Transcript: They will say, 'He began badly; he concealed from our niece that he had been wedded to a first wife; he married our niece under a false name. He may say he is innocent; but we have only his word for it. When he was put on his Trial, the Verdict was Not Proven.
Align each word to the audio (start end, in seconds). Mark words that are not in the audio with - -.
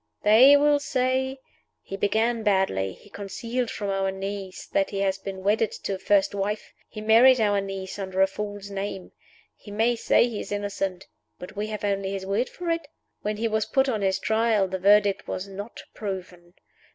They 0.23 0.57
will 0.57 0.79
say, 0.79 1.37
'He 1.83 1.95
began 1.95 2.41
badly; 2.41 2.93
he 2.93 3.07
concealed 3.11 3.69
from 3.69 3.91
our 3.91 4.09
niece 4.09 4.65
that 4.65 4.89
he 4.89 5.01
had 5.01 5.19
been 5.23 5.43
wedded 5.43 5.71
to 5.83 5.93
a 5.93 5.99
first 5.99 6.33
wife; 6.33 6.73
he 6.89 7.01
married 7.01 7.39
our 7.39 7.61
niece 7.61 7.99
under 7.99 8.19
a 8.23 8.25
false 8.25 8.71
name. 8.71 9.11
He 9.55 9.69
may 9.69 9.95
say 9.95 10.27
he 10.27 10.39
is 10.39 10.51
innocent; 10.51 11.05
but 11.37 11.55
we 11.55 11.67
have 11.67 11.83
only 11.83 12.13
his 12.13 12.25
word 12.25 12.49
for 12.49 12.71
it. 12.71 12.87
When 13.21 13.37
he 13.37 13.47
was 13.47 13.67
put 13.67 13.87
on 13.87 14.01
his 14.01 14.17
Trial, 14.17 14.67
the 14.67 14.79
Verdict 14.79 15.27
was 15.27 15.47
Not 15.47 15.83
Proven. 15.93 16.55